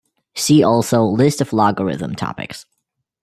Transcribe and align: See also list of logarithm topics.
See 0.33 0.63
also 0.63 1.03
list 1.03 1.41
of 1.41 1.53
logarithm 1.53 2.15
topics. 2.15 2.65